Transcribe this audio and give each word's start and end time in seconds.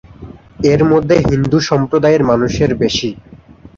এর 0.71 0.81
মধ্যে 0.91 1.15
হিন্দু 1.29 1.57
সম্প্রদায়ের 1.69 2.23
মানুষের 2.23 2.71
বেশি। 2.81 3.09